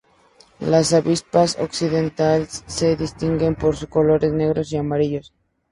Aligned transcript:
Las 0.73 0.93
avispas 0.93 1.55
"P. 1.57 1.63
occidentalis" 1.65 2.63
se 2.65 2.95
distinguen 2.95 3.53
por 3.53 3.75
sus 3.75 3.87
colores 3.87 4.31
negro 4.33 4.63
y 4.67 4.75
amarillo. 4.75 5.21